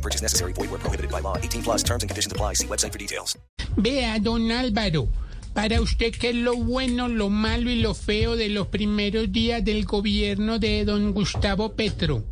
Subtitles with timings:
[0.00, 0.54] No purchase necessary.
[0.54, 1.36] Void where prohibited by law.
[1.36, 2.54] 18 plus terms and conditions apply.
[2.54, 3.36] See website for details.
[3.76, 5.08] Vea, don Álvaro,
[5.52, 9.62] para usted, ¿qué es lo bueno, lo malo y lo feo de los primeros días
[9.62, 12.24] del gobierno de don Gustavo Petro?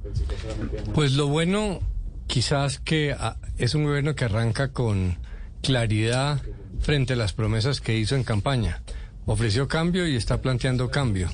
[0.95, 1.81] Pues lo bueno,
[2.27, 5.19] quizás que ah, es un gobierno que arranca con
[5.63, 6.41] claridad
[6.81, 8.83] frente a las promesas que hizo en campaña.
[9.31, 11.29] Ofreció cambio y está planteando cambio.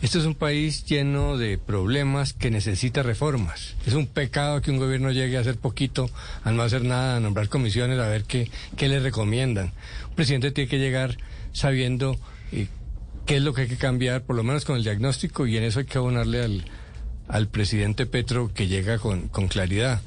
[0.00, 3.74] Este es un país lleno de problemas que necesita reformas.
[3.84, 6.08] Es un pecado que un gobierno llegue a hacer poquito,
[6.44, 9.72] a no hacer nada, a nombrar comisiones, a ver qué, qué le recomiendan.
[10.10, 11.16] Un presidente tiene que llegar
[11.52, 12.16] sabiendo
[12.52, 12.68] eh,
[13.26, 15.64] qué es lo que hay que cambiar, por lo menos con el diagnóstico, y en
[15.64, 16.64] eso hay que abonarle al,
[17.26, 20.00] al presidente Petro que llega con, con claridad.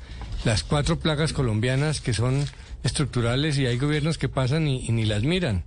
[0.46, 2.46] Las cuatro plagas colombianas que son
[2.84, 5.66] estructurales y hay gobiernos que pasan y, y ni las miran.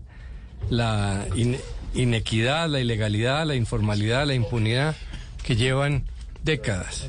[0.71, 1.59] La in-
[1.95, 4.97] inequidad, la ilegalidad, la informalidad, la impunidad
[5.45, 6.05] que llevan
[6.45, 7.09] décadas.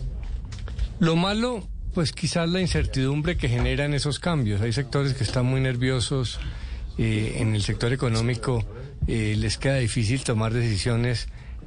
[1.00, 4.61] Lo malo, pues quizás la incertidumbre que generan esos cambios.
[4.61, 6.39] Hay sectores que están muy nerviosos,
[6.97, 8.66] eh, en el sector económico
[9.08, 11.28] eh, les queda difícil tomar decisiones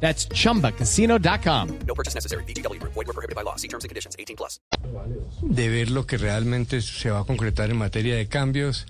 [0.00, 1.78] That's chumbacasino.com.
[1.86, 2.44] No purchase necessary.
[2.44, 2.92] VGW Group.
[2.94, 3.56] Void were prohibited by law.
[3.56, 4.14] See terms and conditions.
[4.18, 4.60] 18 plus.
[5.42, 8.86] de ver lo que realmente se va a concretar en materia de cambios.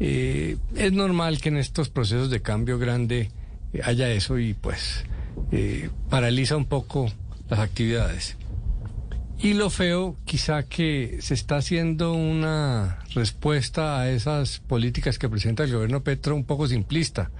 [0.00, 3.30] Eh, es normal que en estos procesos de cambio grande
[3.72, 5.04] eh, haya eso y pues
[5.50, 7.10] eh, paraliza un poco
[7.48, 8.36] las actividades.
[9.40, 15.62] Y lo feo, quizá que se está haciendo una respuesta a esas políticas que presenta
[15.62, 17.30] el gobierno Petro un poco simplista.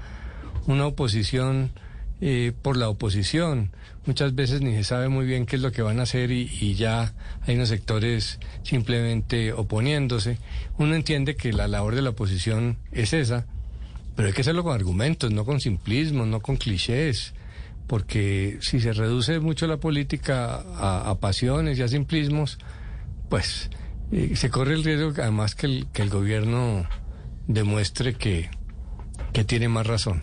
[0.66, 1.72] Una oposición
[2.20, 3.70] eh, por la oposición.
[4.06, 6.74] Muchas veces ni se sabe muy bien qué es lo que van a hacer y,
[6.74, 7.12] ya
[7.42, 10.38] hay unos sectores simplemente oponiéndose.
[10.78, 13.46] Uno entiende que la labor de la oposición es esa,
[14.16, 17.34] pero hay que hacerlo con argumentos, no con simplismo, no con clichés,
[17.86, 22.58] porque si se reduce mucho la política a, a pasiones y a simplismos,
[23.28, 23.70] pues
[24.10, 26.86] eh, se corre el riesgo además que el, que el gobierno
[27.46, 28.50] demuestre que,
[29.32, 30.22] que tiene más razón.